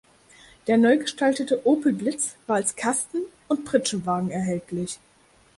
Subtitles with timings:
[0.65, 4.97] Der neu gestaltete Opel Blitz war als Kasten- und Pritschenwagen erhältlich.